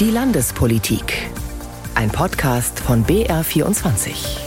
[0.00, 1.28] Die Landespolitik.
[1.96, 4.38] Ein Podcast von BR24.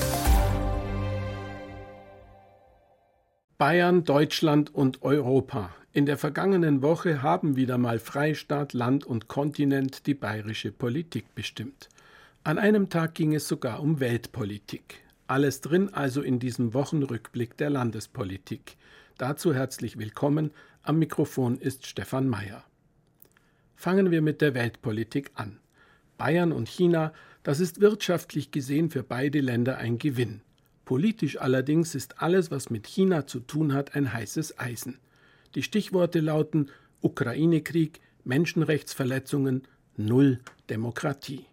[3.57, 5.75] Bayern, Deutschland und Europa.
[5.91, 11.89] In der vergangenen Woche haben wieder mal Freistaat, Land und Kontinent die bayerische Politik bestimmt.
[12.45, 15.03] An einem Tag ging es sogar um Weltpolitik.
[15.27, 18.77] Alles drin also in diesem Wochenrückblick der Landespolitik.
[19.17, 20.51] Dazu herzlich willkommen.
[20.81, 22.63] Am Mikrofon ist Stefan Mayer.
[23.81, 25.57] Fangen wir mit der Weltpolitik an.
[26.19, 30.41] Bayern und China, das ist wirtschaftlich gesehen für beide Länder ein Gewinn.
[30.85, 34.99] Politisch allerdings ist alles, was mit China zu tun hat, ein heißes Eisen.
[35.55, 36.69] Die Stichworte lauten
[37.01, 39.63] Ukraine-Krieg, Menschenrechtsverletzungen,
[39.97, 41.47] Null Demokratie.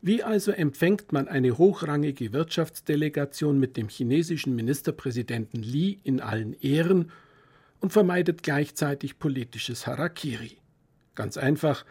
[0.00, 7.10] Wie also empfängt man eine hochrangige Wirtschaftsdelegation mit dem chinesischen Ministerpräsidenten Li in allen Ehren
[7.80, 10.61] und vermeidet gleichzeitig politisches Harakiri?
[11.14, 11.84] Ganz einfach,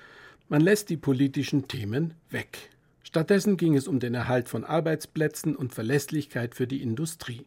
[0.49, 2.69] man lässt die politischen Themen weg.
[3.03, 7.45] Stattdessen ging es um den Erhalt von Arbeitsplätzen und Verlässlichkeit für die Industrie.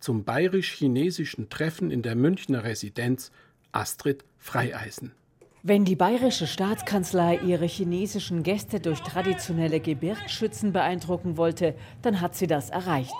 [0.00, 3.30] Zum bayerisch-chinesischen Treffen in der Münchner Residenz
[3.72, 5.12] Astrid Freieisen.
[5.62, 12.46] Wenn die bayerische Staatskanzlei ihre chinesischen Gäste durch traditionelle Gebirgsschützen beeindrucken wollte, dann hat sie
[12.46, 13.14] das erreicht.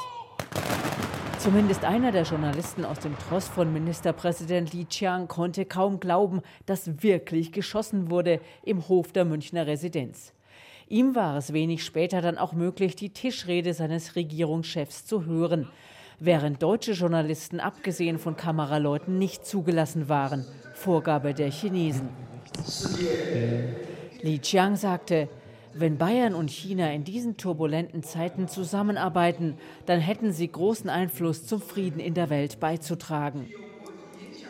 [1.38, 7.02] Zumindest einer der Journalisten aus dem Tross von Ministerpräsident Li Qiang konnte kaum glauben, dass
[7.02, 10.32] wirklich geschossen wurde im Hof der Münchner Residenz.
[10.88, 15.68] Ihm war es wenig später dann auch möglich, die Tischrede seines Regierungschefs zu hören,
[16.18, 20.44] während deutsche Journalisten abgesehen von Kameraleuten nicht zugelassen waren,
[20.74, 22.08] Vorgabe der Chinesen.
[24.22, 25.28] Li Qiang sagte,
[25.74, 31.60] wenn Bayern und China in diesen turbulenten Zeiten zusammenarbeiten, dann hätten sie großen Einfluss zum
[31.60, 33.48] Frieden in der Welt beizutragen.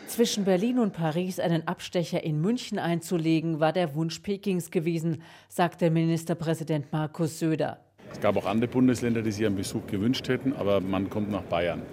[0.07, 5.91] Zwischen Berlin und Paris einen Abstecher in München einzulegen, war der Wunsch Pekings gewesen, sagte
[5.91, 7.79] Ministerpräsident Markus Söder.
[8.11, 11.43] Es gab auch andere Bundesländer, die sich einen Besuch gewünscht hätten, aber man kommt nach
[11.43, 11.83] Bayern.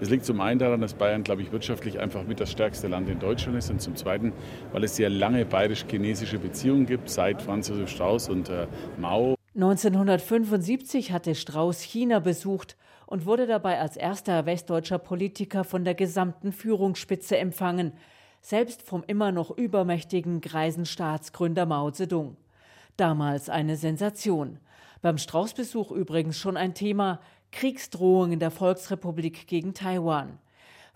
[0.00, 3.08] Es liegt zum einen daran, dass Bayern, glaube ich, wirtschaftlich einfach mit das stärkste Land
[3.08, 4.32] in Deutschland ist und zum zweiten,
[4.72, 8.66] weil es sehr lange bayerisch-chinesische Beziehungen gibt, seit Franz Josef Strauß und äh,
[8.98, 9.36] Mao.
[9.54, 16.52] 1975 hatte Strauß China besucht und wurde dabei als erster westdeutscher Politiker von der gesamten
[16.52, 17.92] Führungsspitze empfangen,
[18.40, 22.36] selbst vom immer noch übermächtigen greisen Staatsgründer Mao Zedong.
[22.96, 24.58] Damals eine Sensation.
[25.02, 27.20] Beim Strauß-Besuch übrigens schon ein Thema,
[27.54, 30.40] Kriegsdrohungen der Volksrepublik gegen Taiwan.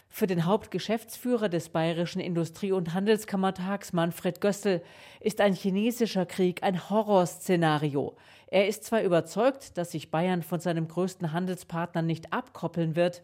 [0.08, 4.82] Für den Hauptgeschäftsführer des Bayerischen Industrie- und Handelskammertags Manfred Gössel
[5.20, 8.16] ist ein chinesischer Krieg ein Horrorszenario.
[8.48, 13.22] Er ist zwar überzeugt, dass sich Bayern von seinem größten Handelspartner nicht abkoppeln wird,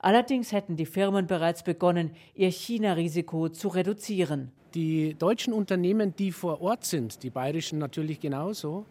[0.00, 4.50] allerdings hätten die Firmen bereits begonnen, ihr China-Risiko zu reduzieren.
[4.74, 8.86] Die deutschen Unternehmen, die vor Ort sind, die bayerischen natürlich genauso,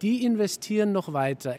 [0.00, 1.56] die investieren noch weiter.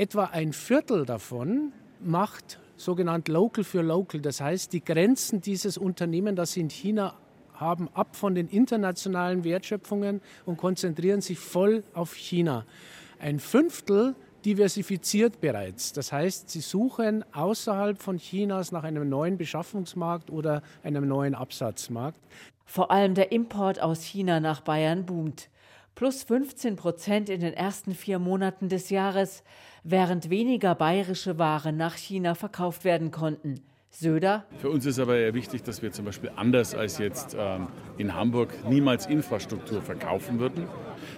[0.00, 4.22] Etwa ein Viertel davon macht sogenannt Local für Local.
[4.22, 7.12] Das heißt, die Grenzen dieses Unternehmens, das in China
[7.52, 12.64] haben ab von den internationalen Wertschöpfungen und konzentrieren sich voll auf China.
[13.18, 15.92] Ein Fünftel diversifiziert bereits.
[15.92, 22.18] Das heißt, sie suchen außerhalb von Chinas nach einem neuen Beschaffungsmarkt oder einem neuen Absatzmarkt.
[22.64, 25.50] Vor allem der Import aus China nach Bayern boomt.
[25.94, 29.42] Plus 15 Prozent in den ersten vier Monaten des Jahres
[29.82, 33.62] während weniger bayerische Waren nach China verkauft werden konnten.
[33.92, 34.44] Söder.
[34.58, 37.66] Für uns ist aber wichtig, dass wir zum Beispiel anders als jetzt ähm,
[37.98, 40.68] in Hamburg niemals Infrastruktur verkaufen würden.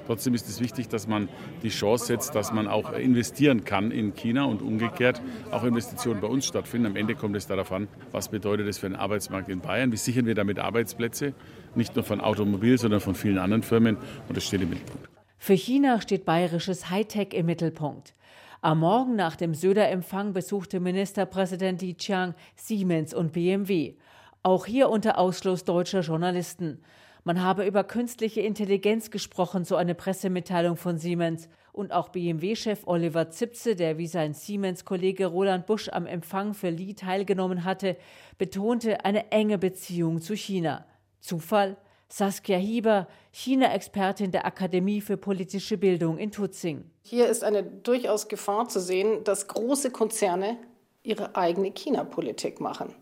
[0.07, 1.29] Trotzdem ist es wichtig, dass man
[1.63, 6.29] die Chance setzt, dass man auch investieren kann in China und umgekehrt auch Investitionen bei
[6.29, 6.87] uns stattfinden.
[6.87, 9.99] Am Ende kommt es darauf an, was bedeutet es für den Arbeitsmarkt in Bayern, wie
[9.99, 11.35] sichern wir damit Arbeitsplätze,
[11.77, 13.97] nicht nur von Automobil, sondern von vielen anderen Firmen
[14.29, 15.09] und das steht im Mittelpunkt.
[15.39, 18.15] Für China steht bayerisches Hightech im Mittelpunkt.
[18.61, 23.97] Am Morgen nach dem Söder-Empfang besuchte Ministerpräsident Li Qiang Siemens und BMW.
[24.45, 26.81] Auch hier unter Ausschluss deutscher Journalisten.
[27.25, 31.49] Man habe über künstliche Intelligenz gesprochen, so eine Pressemitteilung von Siemens.
[31.73, 36.95] Und auch BMW-Chef Oliver Zipse, der wie sein Siemens-Kollege Roland Busch am Empfang für Li
[36.95, 37.97] teilgenommen hatte,
[38.39, 40.85] betonte eine enge Beziehung zu China.
[41.23, 41.77] Zufall?
[42.09, 46.85] Saskia Hieber, China-Expertin der Akademie für politische Bildung in Tutzing.
[47.05, 50.59] Hier ist eine durchaus Gefahr zu sehen, dass große Konzerne
[51.03, 52.95] ihre eigene China-Politik machen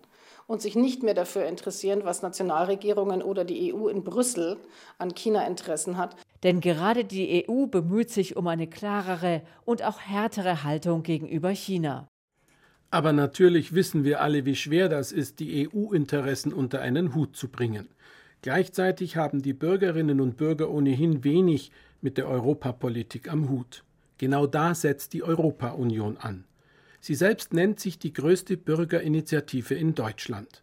[0.47, 4.59] und sich nicht mehr dafür interessieren, was Nationalregierungen oder die EU in Brüssel
[4.99, 6.15] an China-Interessen hat.
[6.45, 12.07] Denn gerade die EU bemüht sich um eine klarere und auch härtere Haltung gegenüber China.
[12.91, 17.49] Aber natürlich wissen wir alle, wie schwer das ist, die EU-Interessen unter einen Hut zu
[17.49, 17.89] bringen.
[18.43, 21.71] Gleichzeitig haben die Bürgerinnen und Bürger ohnehin wenig
[22.01, 23.85] mit der Europapolitik am Hut.
[24.19, 26.45] Genau da setzt die Europa-Union an.
[27.01, 30.63] Sie selbst nennt sich die größte Bürgerinitiative in Deutschland.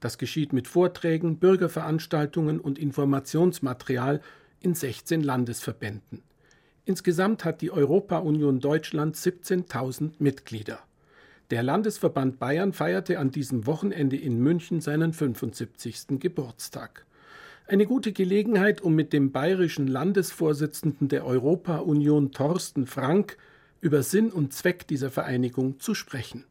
[0.00, 4.20] Das geschieht mit Vorträgen, Bürgerveranstaltungen und Informationsmaterial
[4.60, 6.22] in 16 Landesverbänden.
[6.84, 10.78] Insgesamt hat die Europa-Union Deutschland 17.000 Mitglieder.
[11.54, 16.18] Der Landesverband Bayern feierte an diesem Wochenende in München seinen 75.
[16.18, 17.06] Geburtstag.
[17.68, 23.36] Eine gute Gelegenheit, um mit dem bayerischen Landesvorsitzenden der Europa-Union Thorsten Frank
[23.80, 26.42] über Sinn und Zweck dieser Vereinigung zu sprechen.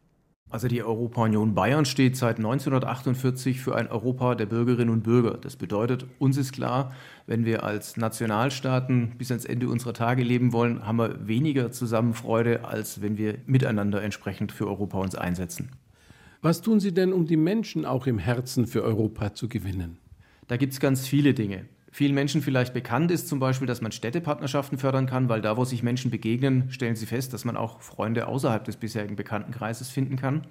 [0.53, 5.35] Also die Europa-Union Bayern steht seit 1948 für ein Europa der Bürgerinnen und Bürger.
[5.35, 6.93] Das bedeutet, uns ist klar,
[7.25, 12.65] wenn wir als Nationalstaaten bis ans Ende unserer Tage leben wollen, haben wir weniger Zusammenfreude,
[12.65, 15.71] als wenn wir miteinander entsprechend für Europa uns einsetzen.
[16.43, 19.97] Was tun Sie denn, um die Menschen auch im Herzen für Europa zu gewinnen?
[20.47, 23.91] Da gibt es ganz viele Dinge vielen Menschen vielleicht bekannt ist, zum Beispiel, dass man
[23.91, 27.81] Städtepartnerschaften fördern kann, weil da, wo sich Menschen begegnen, stellen sie fest, dass man auch
[27.81, 30.47] Freunde außerhalb des bisherigen Bekanntenkreises finden kann.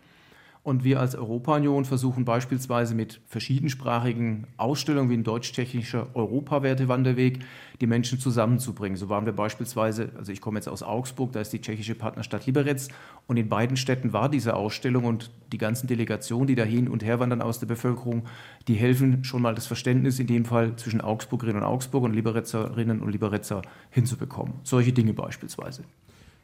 [0.65, 7.41] Und wir als Europa-Union versuchen beispielsweise mit verschiedensprachigen Ausstellungen wie ein deutsch-tschechischer Europawertewanderweg
[7.81, 8.97] die Menschen zusammenzubringen.
[8.97, 12.47] So waren wir beispielsweise, also ich komme jetzt aus Augsburg, da ist die tschechische Partnerstadt
[12.47, 12.79] Liberec
[13.27, 17.03] und in beiden Städten war diese Ausstellung und die ganzen Delegationen, die da hin und
[17.03, 18.23] her wandern aus der Bevölkerung,
[18.69, 23.01] die helfen schon mal das Verständnis in dem Fall zwischen Augsburgerinnen und Augsburg und Liberezerinnen
[23.01, 24.55] und Liberezer hinzubekommen.
[24.63, 25.83] Solche Dinge beispielsweise.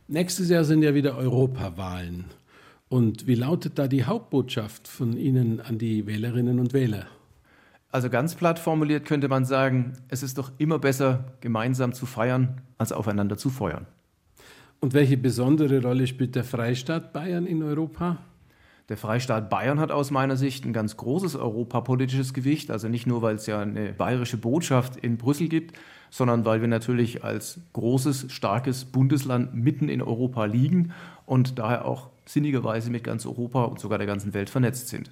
[0.08, 2.24] Nächstes Jahr sind ja wieder Europawahlen.
[2.88, 7.06] Und wie lautet da die Hauptbotschaft von Ihnen an die Wählerinnen und Wähler?
[7.90, 12.60] Also ganz platt formuliert könnte man sagen, es ist doch immer besser, gemeinsam zu feiern,
[12.78, 13.86] als aufeinander zu feuern.
[14.80, 18.18] Und welche besondere Rolle spielt der Freistaat Bayern in Europa?
[18.88, 22.70] Der Freistaat Bayern hat aus meiner Sicht ein ganz großes europapolitisches Gewicht.
[22.70, 25.76] Also nicht nur, weil es ja eine bayerische Botschaft in Brüssel gibt,
[26.10, 30.92] sondern weil wir natürlich als großes, starkes Bundesland mitten in Europa liegen
[31.26, 35.10] und daher auch sinnigerweise mit ganz Europa und sogar der ganzen Welt vernetzt sind.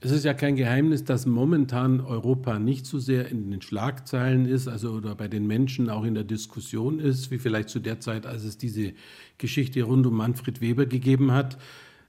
[0.00, 4.68] Es ist ja kein Geheimnis, dass momentan Europa nicht so sehr in den Schlagzeilen ist,
[4.68, 8.26] also oder bei den Menschen auch in der Diskussion ist, wie vielleicht zu der Zeit,
[8.26, 8.92] als es diese
[9.38, 11.56] Geschichte rund um Manfred Weber gegeben hat.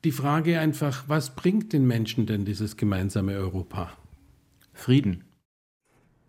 [0.04, 3.94] Die Frage einfach, was bringt den Menschen denn dieses gemeinsame Europa?
[4.74, 5.24] Frieden.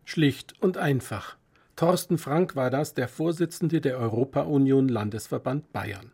[0.04, 1.36] Schlicht und einfach.
[1.74, 6.12] Thorsten Frank war das, der Vorsitzende der Europa-Union Landesverband Bayern.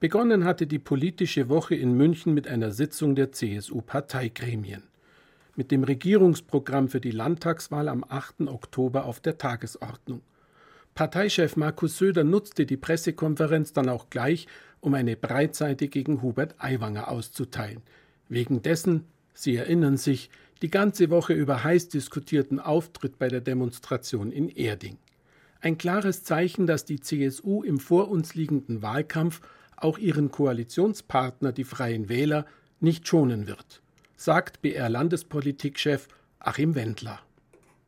[0.00, 4.82] Begonnen hatte die politische Woche in München mit einer Sitzung der CSU-Parteigremien.
[5.56, 8.48] Mit dem Regierungsprogramm für die Landtagswahl am 8.
[8.48, 10.20] Oktober auf der Tagesordnung.
[10.94, 14.46] Parteichef Markus Söder nutzte die Pressekonferenz dann auch gleich,
[14.80, 17.82] um eine Breitseite gegen Hubert Aiwanger auszuteilen.
[18.28, 20.30] Wegen dessen, Sie erinnern sich,
[20.62, 24.98] die ganze Woche über heiß diskutierten Auftritt bei der Demonstration in Erding.
[25.60, 29.40] Ein klares Zeichen, dass die CSU im vor uns liegenden Wahlkampf
[29.76, 32.46] auch ihren Koalitionspartner, die Freien Wähler,
[32.80, 33.82] nicht schonen wird,
[34.16, 37.20] sagt BR-Landespolitikchef Achim Wendler.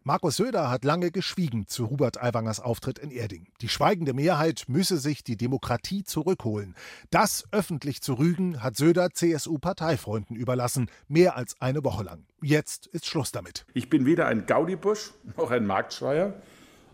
[0.06, 3.48] Markus Söder hat lange geschwiegen zu Hubert Aiwangers Auftritt in Erding.
[3.60, 6.76] Die schweigende Mehrheit müsse sich die Demokratie zurückholen.
[7.10, 12.24] Das öffentlich zu rügen hat Söder CSU-Parteifreunden überlassen, mehr als eine Woche lang.
[12.40, 13.66] Jetzt ist Schluss damit.
[13.74, 16.34] Ich bin weder ein Gaudibusch noch ein Marktschreier,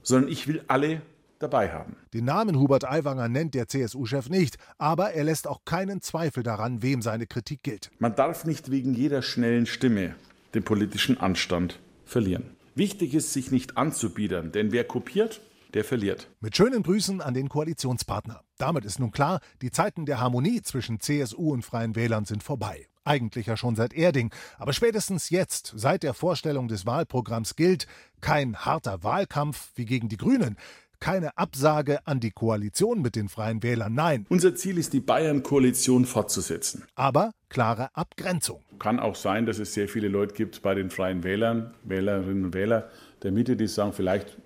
[0.02, 1.02] sondern ich will alle
[1.42, 1.96] dabei haben.
[2.14, 6.82] Den Namen Hubert Aiwanger nennt der CSU-Chef nicht, aber er lässt auch keinen Zweifel daran,
[6.82, 7.90] wem seine Kritik gilt.
[7.98, 10.14] Man darf nicht wegen jeder schnellen Stimme
[10.54, 12.56] den politischen Anstand verlieren.
[12.74, 15.40] Wichtig ist, sich nicht anzubiedern, denn wer kopiert,
[15.74, 16.28] der verliert.
[16.40, 18.42] Mit schönen Grüßen an den Koalitionspartner.
[18.58, 22.86] Damit ist nun klar, die Zeiten der Harmonie zwischen CSU und Freien Wählern sind vorbei.
[23.04, 27.86] Eigentlich ja schon seit Erding, aber spätestens jetzt, seit der Vorstellung des Wahlprogramms gilt,
[28.20, 30.56] kein harter Wahlkampf wie gegen die Grünen,
[31.02, 34.24] keine Absage an die Koalition mit den Freien Wählern, nein.
[34.28, 36.84] Unser Ziel ist, die Bayern-Koalition fortzusetzen.
[36.94, 38.62] Aber klare Abgrenzung.
[38.78, 42.54] Kann auch sein, dass es sehr viele Leute gibt bei den Freien Wählern, Wählerinnen und
[42.54, 42.88] Wähler
[43.24, 44.38] der Mitte, die sagen, vielleicht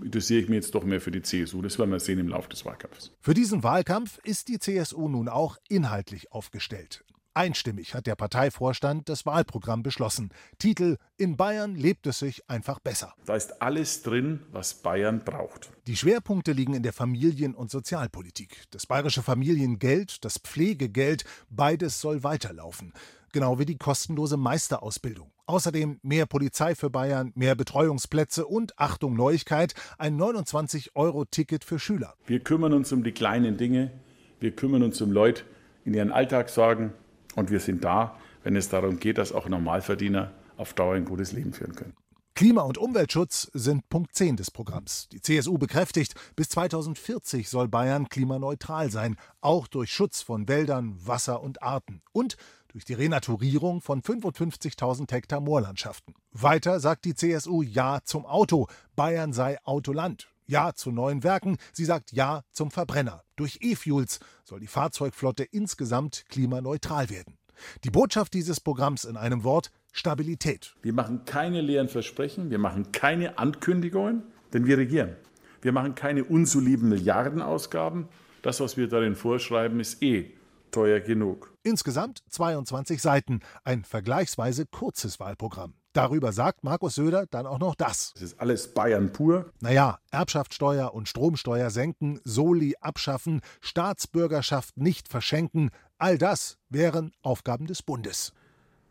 [0.00, 1.60] interessiere ich mich jetzt doch mehr für die CSU.
[1.60, 3.10] Das werden wir sehen im Laufe des Wahlkampfs.
[3.20, 7.02] Für diesen Wahlkampf ist die CSU nun auch inhaltlich aufgestellt.
[7.36, 10.30] Einstimmig hat der Parteivorstand das Wahlprogramm beschlossen.
[10.58, 13.12] Titel In Bayern lebt es sich einfach besser.
[13.26, 15.70] Da ist alles drin, was Bayern braucht.
[15.86, 18.64] Die Schwerpunkte liegen in der Familien- und Sozialpolitik.
[18.70, 22.94] Das bayerische Familiengeld, das Pflegegeld, beides soll weiterlaufen.
[23.32, 25.30] Genau wie die kostenlose Meisterausbildung.
[25.44, 32.14] Außerdem mehr Polizei für Bayern, mehr Betreuungsplätze und, Achtung Neuigkeit, ein 29-Euro-Ticket für Schüler.
[32.26, 33.92] Wir kümmern uns um die kleinen Dinge.
[34.40, 35.44] Wir kümmern uns um Leute
[35.84, 36.94] in ihren Alltag sorgen.
[37.36, 41.32] Und wir sind da, wenn es darum geht, dass auch Normalverdiener auf Dauer ein gutes
[41.32, 41.94] Leben führen können.
[42.34, 45.08] Klima- und Umweltschutz sind Punkt 10 des Programms.
[45.08, 51.42] Die CSU bekräftigt, bis 2040 soll Bayern klimaneutral sein, auch durch Schutz von Wäldern, Wasser
[51.42, 52.36] und Arten und
[52.68, 56.14] durch die Renaturierung von 55.000 Hektar Moorlandschaften.
[56.30, 58.66] Weiter sagt die CSU Ja zum Auto.
[58.96, 60.28] Bayern sei Autoland.
[60.46, 61.58] Ja zu neuen Werken.
[61.72, 63.22] Sie sagt Ja zum Verbrenner.
[63.36, 67.38] Durch E-Fuels soll die Fahrzeugflotte insgesamt klimaneutral werden.
[67.84, 70.74] Die Botschaft dieses Programms in einem Wort Stabilität.
[70.82, 75.16] Wir machen keine leeren Versprechen, wir machen keine Ankündigungen, denn wir regieren.
[75.62, 78.08] Wir machen keine unsoliden Milliardenausgaben.
[78.42, 80.32] Das, was wir darin vorschreiben, ist eh
[80.70, 81.52] teuer genug.
[81.62, 85.74] Insgesamt 22 Seiten, ein vergleichsweise kurzes Wahlprogramm.
[85.96, 88.12] Darüber sagt Markus Söder dann auch noch das.
[88.16, 89.50] Es ist alles Bayern pur.
[89.60, 97.82] Naja, Erbschaftssteuer und Stromsteuer senken, Soli abschaffen, Staatsbürgerschaft nicht verschenken, all das wären Aufgaben des
[97.82, 98.34] Bundes.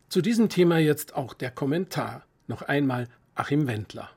[0.10, 2.24] Zu diesem Thema jetzt auch der Kommentar.
[2.48, 4.10] Noch einmal Achim Wendler.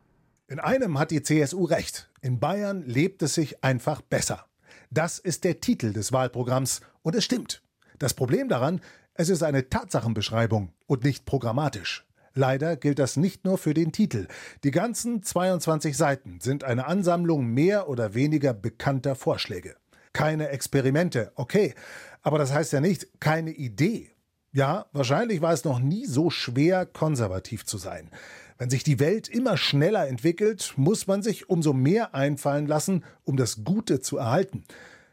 [0.46, 2.08] In einem hat die CSU recht.
[2.22, 4.46] In Bayern lebt es sich einfach besser.
[4.90, 7.62] Das ist der Titel des Wahlprogramms und es stimmt.
[7.98, 8.80] Das Problem daran,
[9.12, 12.07] es ist eine Tatsachenbeschreibung und nicht programmatisch.
[12.38, 14.28] Leider gilt das nicht nur für den Titel.
[14.62, 19.74] Die ganzen 22 Seiten sind eine Ansammlung mehr oder weniger bekannter Vorschläge.
[20.12, 21.74] Keine Experimente, okay,
[22.22, 24.12] aber das heißt ja nicht keine Idee.
[24.52, 28.08] Ja, wahrscheinlich war es noch nie so schwer, konservativ zu sein.
[28.56, 33.36] Wenn sich die Welt immer schneller entwickelt, muss man sich umso mehr einfallen lassen, um
[33.36, 34.62] das Gute zu erhalten.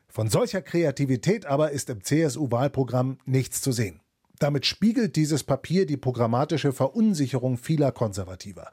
[0.07, 3.99] Von solcher Kreativität aber ist im CSU-Wahlprogramm nichts zu sehen.
[4.39, 8.71] Damit spiegelt dieses Papier die programmatische Verunsicherung vieler Konservativer.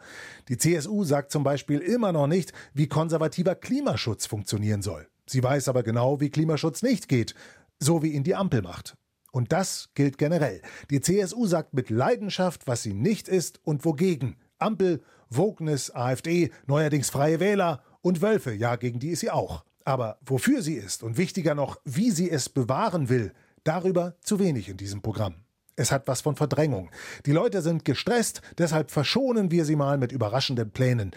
[0.49, 5.09] Die CSU sagt zum Beispiel immer noch nicht, wie konservativer Klimaschutz funktionieren soll.
[5.27, 7.35] Sie weiß aber genau, wie Klimaschutz nicht geht,
[7.79, 8.97] so wie ihn die Ampel macht.
[9.31, 10.61] Und das gilt generell.
[10.91, 14.37] Die CSU sagt mit Leidenschaft, was sie nicht ist und wogegen.
[14.59, 19.65] Ampel, Wognis, AfD, neuerdings Freie Wähler und Wölfe, ja, gegen die ist sie auch.
[19.85, 23.33] Aber wofür sie ist und wichtiger noch, wie sie es bewahren will,
[23.65, 25.37] darüber zu wenig in diesem Programm.
[25.77, 26.91] Es hat was von Verdrängung.
[27.27, 31.13] Die Leute sind gestresst, deshalb verschonen wir sie mal mit überraschenden Plänen.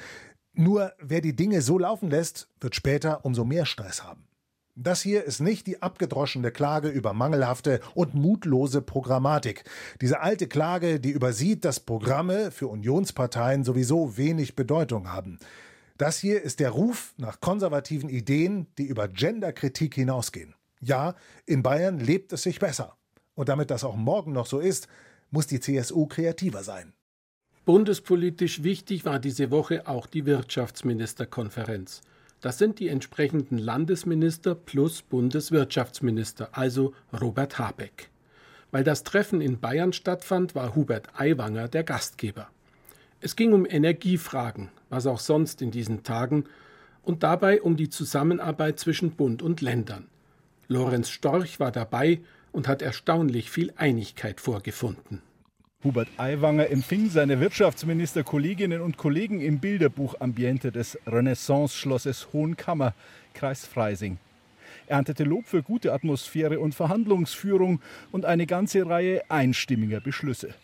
[0.54, 4.28] Nur wer die Dinge so laufen lässt, wird später umso mehr Stress haben.
[4.78, 9.64] Das hier ist nicht die abgedroschene Klage über mangelhafte und mutlose Programmatik.
[10.02, 15.40] Diese alte Klage, die übersieht, dass Programme für Unionsparteien sowieso wenig Bedeutung haben.
[15.98, 20.56] Das hier ist der Ruf nach konservativen Ideen, die über Genderkritik hinausgehen.
[20.82, 22.98] Ja, in Bayern lebt es sich besser.
[23.36, 24.88] Und damit das auch morgen noch so ist,
[25.30, 26.94] muss die CSU kreativer sein.
[27.66, 32.02] Bundespolitisch wichtig war diese Woche auch die Wirtschaftsministerkonferenz.
[32.42, 38.10] Das sind die entsprechenden Landesminister plus Bundeswirtschaftsminister, also Robert Habeck.
[38.72, 42.50] Weil das Treffen in Bayern stattfand, war Hubert Aiwanger der Gastgeber.
[43.20, 46.46] Es ging um Energiefragen, was auch sonst in diesen Tagen,
[47.02, 50.08] und dabei um die Zusammenarbeit zwischen Bund und Ländern.
[50.68, 52.20] Lorenz Storch war dabei
[52.56, 55.22] und hat erstaunlich viel Einigkeit vorgefunden.
[55.84, 62.94] Hubert Aiwanger empfing seine Wirtschaftsministerkolleginnen und Kollegen im Bilderbuchambiente des Renaissance-Schlosses Hohenkammer,
[63.34, 64.18] Kreis Freising.
[64.88, 67.82] Er erntete Lob für gute Atmosphäre und Verhandlungsführung
[68.12, 70.56] und eine ganze Reihe einstimmiger Beschlüsse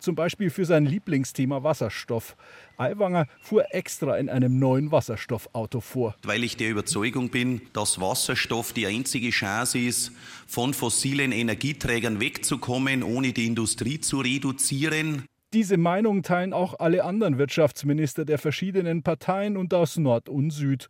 [0.00, 2.36] zum Beispiel für sein Lieblingsthema Wasserstoff.
[2.76, 6.16] Aiwanger fuhr extra in einem neuen Wasserstoffauto vor.
[6.22, 10.12] Weil ich der Überzeugung bin, dass Wasserstoff die einzige Chance ist,
[10.46, 15.24] von fossilen Energieträgern wegzukommen, ohne die Industrie zu reduzieren.
[15.52, 20.88] Diese Meinung teilen auch alle anderen Wirtschaftsminister der verschiedenen Parteien und aus Nord und Süd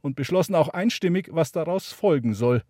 [0.00, 2.62] und beschlossen auch einstimmig, was daraus folgen soll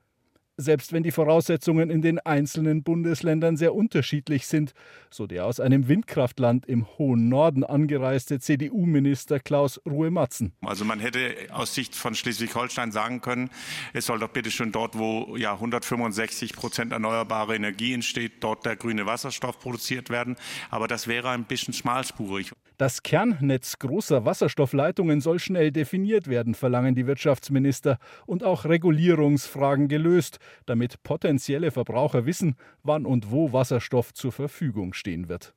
[0.58, 4.74] selbst wenn die Voraussetzungen in den einzelnen Bundesländern sehr unterschiedlich sind,
[5.08, 10.52] so der aus einem Windkraftland im hohen Norden angereiste CDU-Minister Klaus Ruhe-Matzen.
[10.60, 13.50] Also man hätte aus Sicht von Schleswig-Holstein sagen können,
[13.94, 18.74] es soll doch bitte schon dort, wo ja 165 Prozent erneuerbare Energie entsteht, dort der
[18.74, 20.36] grüne Wasserstoff produziert werden.
[20.70, 22.52] Aber das wäre ein bisschen schmalspurig.
[22.78, 30.38] Das Kernnetz großer Wasserstoffleitungen soll schnell definiert werden, verlangen die Wirtschaftsminister, und auch Regulierungsfragen gelöst,
[30.66, 35.54] damit potenzielle Verbraucher wissen, wann und wo Wasserstoff zur Verfügung stehen wird.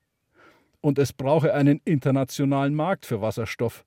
[0.81, 3.85] Und es brauche einen internationalen Markt für Wasserstoff.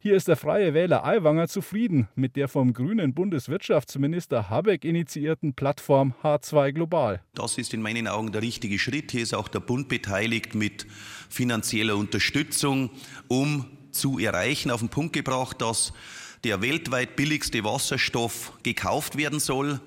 [0.00, 6.14] Hier ist der freie Wähler Aiwanger zufrieden mit der vom grünen Bundeswirtschaftsminister Habeck initiierten Plattform
[6.22, 7.22] H2 Global.
[7.34, 9.12] Das ist in meinen Augen der richtige Schritt.
[9.12, 10.86] Hier ist auch der Bund beteiligt mit
[11.28, 12.90] finanzieller Unterstützung,
[13.28, 15.92] um zu erreichen, auf den Punkt gebracht, dass
[16.44, 19.80] der weltweit billigste Wasserstoff gekauft werden soll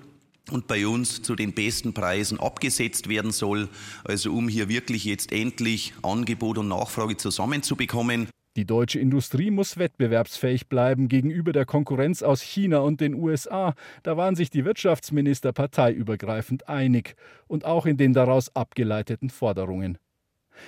[0.52, 3.70] und bei uns zu den besten Preisen abgesetzt werden soll,
[4.04, 8.28] also um hier wirklich jetzt endlich Angebot und Nachfrage zusammenzubekommen.
[8.58, 13.74] Die deutsche Industrie muss wettbewerbsfähig bleiben gegenüber der Konkurrenz aus China und den USA.
[14.04, 17.16] Da waren sich die Wirtschaftsminister parteiübergreifend einig
[17.48, 19.98] und auch in den daraus abgeleiteten Forderungen.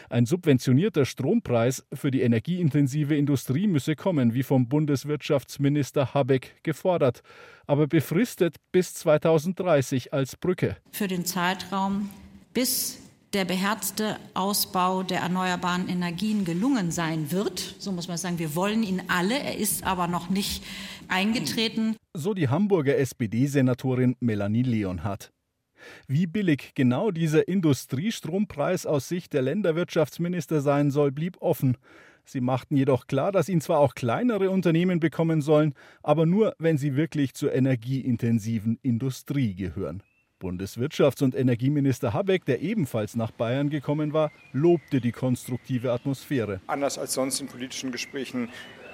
[0.09, 7.21] Ein subventionierter Strompreis für die energieintensive Industrie müsse kommen, wie vom Bundeswirtschaftsminister Habeck gefordert,
[7.65, 10.77] aber befristet bis 2030 als Brücke.
[10.91, 12.09] Für den Zeitraum
[12.53, 12.99] bis
[13.33, 17.75] der beherzte Ausbau der erneuerbaren Energien gelungen sein wird.
[17.77, 20.63] So muss man sagen, wir wollen ihn alle, er ist aber noch nicht
[21.07, 21.95] eingetreten.
[22.15, 25.31] So die Hamburger SPD-Senatorin Melanie Leonhardt.
[26.07, 31.77] Wie billig genau dieser Industriestrompreis aus Sicht der Länderwirtschaftsminister sein soll, blieb offen.
[32.25, 36.77] Sie machten jedoch klar, dass ihn zwar auch kleinere Unternehmen bekommen sollen, aber nur, wenn
[36.77, 40.03] sie wirklich zur energieintensiven Industrie gehören.
[40.39, 46.61] Bundeswirtschafts- und Energieminister Habeck, der ebenfalls nach Bayern gekommen war, lobte die konstruktive Atmosphäre.
[46.67, 48.49] Anders als sonst in politischen Gesprächen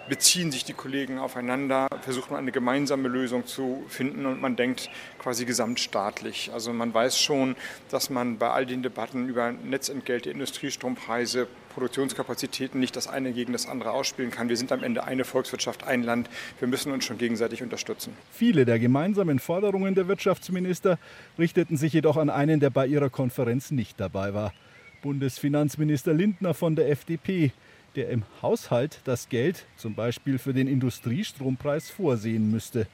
[0.10, 4.90] beziehen sich die Kollegen aufeinander, versucht man eine gemeinsame Lösung zu finden und man denkt
[5.20, 6.52] quasi gesamtstaatlich.
[6.54, 7.56] Also man weiß schon,
[7.90, 13.68] dass man bei all den Debatten über Netzentgelte, Industriestrompreise, Produktionskapazitäten nicht das eine gegen das
[13.68, 14.50] andere ausspielen kann.
[14.50, 16.30] Wir sind am Ende eine Volkswirtschaft, ein Land.
[16.60, 18.16] Wir müssen uns schon gegenseitig unterstützen.
[18.32, 21.00] Viele der gemeinsamen Forderungen der Wirtschaftsminister
[21.40, 24.54] richteten sich jedoch an einen, der bei ihrer Konferenz nicht dabei war.
[25.02, 27.52] Bundesfinanzminister Lindner von der FDP
[27.96, 32.88] der im Haushalt das Geld zum Beispiel für den Industriestrompreis vorsehen müsste.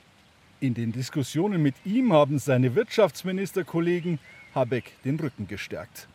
[0.60, 4.20] In den Diskussionen mit ihm haben seine Wirtschaftsministerkollegen
[4.54, 6.08] Habeck den Rücken gestärkt.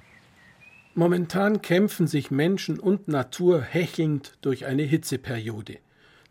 [0.95, 5.79] Momentan kämpfen sich Menschen und Natur hechelnd durch eine Hitzeperiode.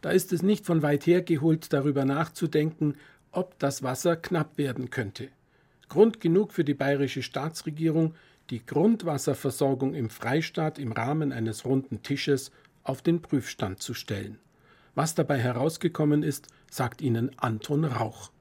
[0.01, 2.95] Da ist es nicht von weit her geholt, darüber nachzudenken,
[3.31, 5.29] ob das Wasser knapp werden könnte.
[5.89, 8.15] Grund genug für die bayerische Staatsregierung,
[8.49, 12.51] die Grundwasserversorgung im Freistaat im Rahmen eines runden Tisches
[12.83, 14.39] auf den Prüfstand zu stellen.
[14.95, 18.31] Was dabei herausgekommen ist, sagt Ihnen Anton Rauch.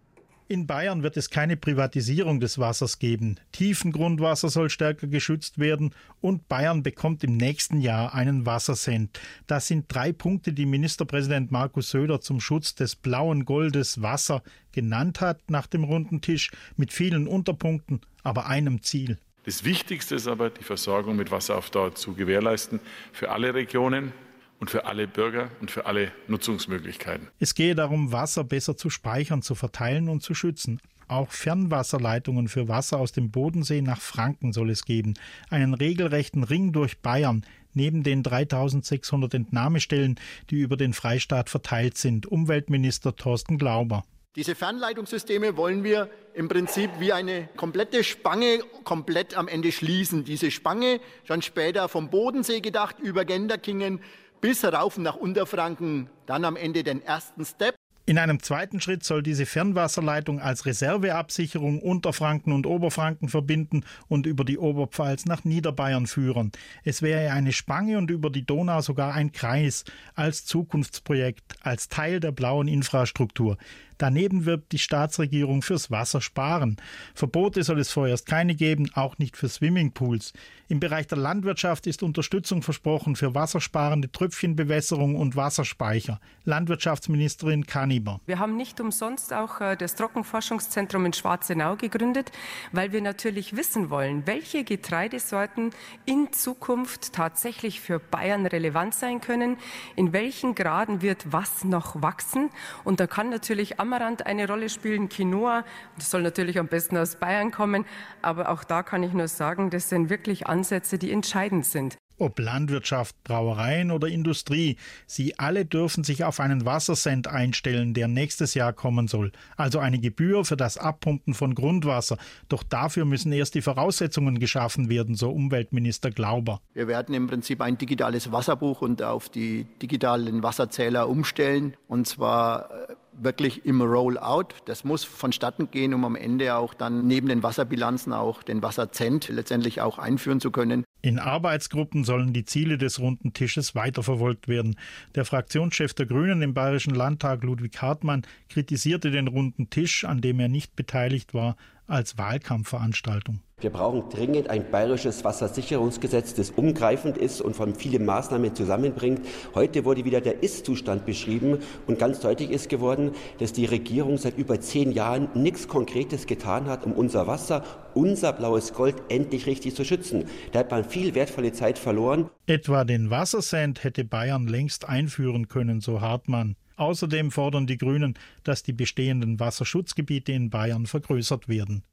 [0.48, 3.36] In Bayern wird es keine Privatisierung des Wassers geben.
[3.52, 9.18] Tiefengrundwasser soll stärker geschützt werden und Bayern bekommt im nächsten Jahr einen Wassersend.
[9.46, 15.22] Das sind drei Punkte, die Ministerpräsident Markus Söder zum Schutz des blauen Goldes Wasser genannt
[15.22, 19.18] hat nach dem runden Tisch mit vielen Unterpunkten, aber einem Ziel.
[19.44, 22.78] Das Wichtigste ist aber, die Versorgung mit Wasser auf Dauer zu gewährleisten
[23.12, 24.12] für alle Regionen
[24.60, 27.26] und für alle Bürger und für alle Nutzungsmöglichkeiten.
[27.40, 30.80] Es gehe darum, Wasser besser zu speichern, zu verteilen und zu schützen.
[31.08, 35.14] Auch Fernwasserleitungen für Wasser aus dem Bodensee nach Franken soll es geben.
[35.50, 42.26] Einen regelrechten Ring durch Bayern, neben den 3600 Entnahmestellen, die über den Freistaat verteilt sind.
[42.26, 44.04] Umweltminister Thorsten Glauber.
[44.34, 50.24] Diese Fernleitungssysteme wollen wir im Prinzip wie eine komplette Spange komplett am Ende schließen.
[50.24, 54.00] Diese Spange, schon später vom Bodensee gedacht, über Genderkingen
[54.40, 57.74] bis rauf nach Unterfranken, dann am Ende den ersten Step.
[58.04, 64.44] In einem zweiten Schritt soll diese Fernwasserleitung als Reserveabsicherung Unterfranken und Oberfranken verbinden und über
[64.44, 66.50] die Oberpfalz nach Niederbayern führen.
[66.82, 69.84] Es wäre eine Spange und über die Donau sogar ein Kreis
[70.16, 73.56] als Zukunftsprojekt, als Teil der blauen Infrastruktur.
[74.02, 76.76] Daneben wird die Staatsregierung fürs Wasser sparen.
[77.14, 80.32] Verbote soll es vorerst keine geben, auch nicht für Swimmingpools.
[80.66, 86.18] Im Bereich der Landwirtschaft ist Unterstützung versprochen für wassersparende Tröpfchenbewässerung und Wasserspeicher.
[86.44, 88.20] Landwirtschaftsministerin Kaniber.
[88.26, 92.32] Wir haben nicht umsonst auch äh, das Trockenforschungszentrum in Schwarzenau gegründet,
[92.72, 95.70] weil wir natürlich wissen wollen, welche Getreidesorten
[96.06, 99.58] in Zukunft tatsächlich für Bayern relevant sein können,
[99.94, 102.50] in welchen Graden wird was noch wachsen.
[102.82, 105.66] Und da kann natürlich am Amaranth eine Rolle spielen, Quinoa.
[105.96, 107.84] Das soll natürlich am besten aus Bayern kommen.
[108.22, 111.98] Aber auch da kann ich nur sagen, das sind wirklich Ansätze, die entscheidend sind.
[112.18, 114.76] Ob Landwirtschaft, Brauereien oder Industrie,
[115.06, 119.32] sie alle dürfen sich auf einen Wassersend einstellen, der nächstes Jahr kommen soll.
[119.56, 122.16] Also eine Gebühr für das Abpumpen von Grundwasser.
[122.48, 126.60] Doch dafür müssen erst die Voraussetzungen geschaffen werden, so Umweltminister Glauber.
[126.72, 131.76] Wir werden im Prinzip ein digitales Wasserbuch und auf die digitalen Wasserzähler umstellen.
[131.88, 134.48] Und zwar äh, wirklich im Rollout.
[134.64, 139.28] Das muss vonstatten gehen, um am Ende auch dann neben den Wasserbilanzen auch den Wasserzent
[139.28, 140.84] letztendlich auch einführen zu können.
[141.02, 144.76] In Arbeitsgruppen sollen die Ziele des runden Tisches weiterverfolgt werden.
[145.14, 150.38] Der Fraktionschef der Grünen im Bayerischen Landtag, Ludwig Hartmann, kritisierte den runden Tisch, an dem
[150.38, 151.56] er nicht beteiligt war,
[151.88, 153.40] als Wahlkampfveranstaltung.
[153.62, 159.20] Wir brauchen dringend ein bayerisches Wassersicherungsgesetz, das umgreifend ist und von vielen Maßnahmen zusammenbringt.
[159.54, 164.36] Heute wurde wieder der Ist-Zustand beschrieben und ganz deutlich ist geworden, dass die Regierung seit
[164.36, 167.62] über zehn Jahren nichts Konkretes getan hat, um unser Wasser,
[167.94, 170.24] unser blaues Gold endlich richtig zu schützen.
[170.50, 172.30] Da hat man viel wertvolle Zeit verloren.
[172.46, 176.56] Etwa den Wassersand hätte Bayern längst einführen können, so Hartmann.
[176.76, 181.84] Außerdem fordern die Grünen, dass die bestehenden Wasserschutzgebiete in Bayern vergrößert werden.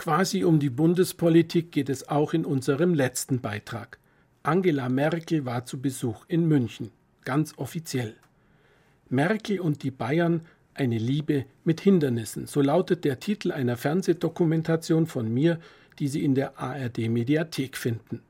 [0.00, 3.98] Quasi um die Bundespolitik geht es auch in unserem letzten Beitrag.
[4.42, 6.90] Angela Merkel war zu Besuch in München,
[7.26, 8.14] ganz offiziell.
[9.10, 10.40] Merkel und die Bayern
[10.72, 15.60] eine Liebe mit Hindernissen, so lautet der Titel einer Fernsehdokumentation von mir,
[15.98, 18.22] die Sie in der ARD Mediathek finden.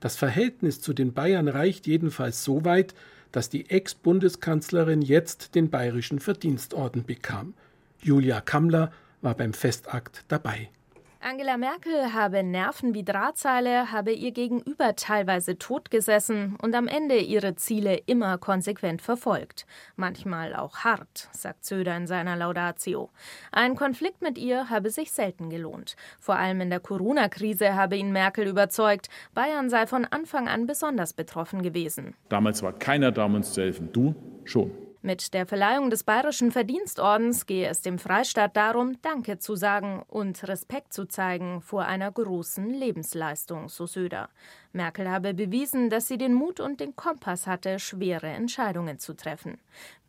[0.00, 2.96] Das Verhältnis zu den Bayern reicht jedenfalls so weit,
[3.30, 7.54] dass die Ex-Bundeskanzlerin jetzt den Bayerischen Verdienstorden bekam.
[8.00, 10.68] Julia Kammler war beim Festakt dabei.
[11.24, 17.54] Angela Merkel habe Nerven wie Drahtseile, habe ihr Gegenüber teilweise totgesessen und am Ende ihre
[17.54, 19.64] Ziele immer konsequent verfolgt.
[19.94, 23.10] Manchmal auch hart, sagt Söder in seiner Laudatio.
[23.52, 25.94] Ein Konflikt mit ihr habe sich selten gelohnt.
[26.18, 31.12] Vor allem in der Corona-Krise habe ihn Merkel überzeugt, Bayern sei von Anfang an besonders
[31.12, 32.16] betroffen gewesen.
[32.30, 33.92] Damals war keiner da, um uns zu helfen.
[33.92, 34.72] Du schon.
[35.04, 40.46] Mit der Verleihung des Bayerischen Verdienstordens gehe es dem Freistaat darum, Danke zu sagen und
[40.46, 44.28] Respekt zu zeigen vor einer großen Lebensleistung, so Söder.
[44.72, 49.58] Merkel habe bewiesen, dass sie den Mut und den Kompass hatte, schwere Entscheidungen zu treffen.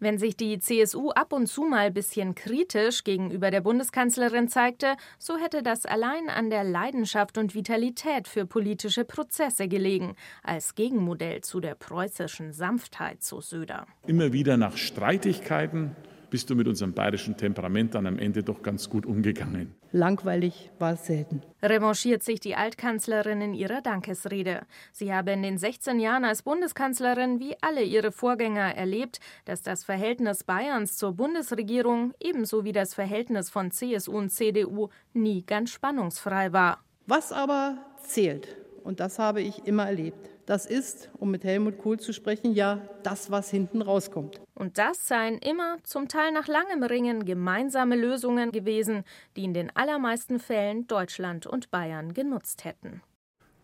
[0.04, 5.38] Wenn sich die CSU ab und zu mal bisschen kritisch gegenüber der Bundeskanzlerin zeigte, so
[5.38, 11.62] hätte das allein an der Leidenschaft und Vitalität für politische Prozesse gelegen, als Gegenmodell zu
[11.62, 13.88] der preußischen Sanftheit, so Söder.
[14.06, 15.96] Immer wieder nach Streitigkeiten
[16.34, 19.76] bist du mit unserem bayerischen Temperament dann am Ende doch ganz gut umgegangen.
[19.91, 21.43] Langweilig war es selten.
[21.62, 24.62] Revanchiert sich die Altkanzlerin in ihrer Dankesrede.
[24.91, 29.84] Sie habe in den 16 Jahren als Bundeskanzlerin wie alle ihre Vorgänger erlebt, dass das
[29.84, 36.52] Verhältnis Bayerns zur Bundesregierung ebenso wie das Verhältnis von CSU und CDU nie ganz spannungsfrei
[36.52, 36.84] war.
[37.06, 42.00] Was aber zählt, und das habe ich immer erlebt, das ist, um mit Helmut Kohl
[42.00, 44.42] zu sprechen, ja das, was hinten rauskommt.
[44.56, 49.04] Und das seien immer, zum Teil nach langem Ringen, gemeinsame Lösungen gewesen,
[49.36, 53.02] die in den allermeisten Fällen Deutschland und Bayern genutzt hätten.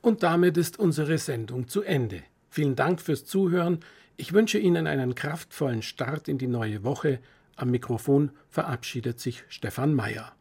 [0.01, 2.23] Und damit ist unsere Sendung zu Ende.
[2.49, 3.79] Vielen Dank fürs Zuhören.
[4.15, 7.19] Ich wünsche Ihnen einen kraftvollen Start in die neue Woche.
[7.55, 10.31] Am Mikrofon verabschiedet sich Stefan Mayer.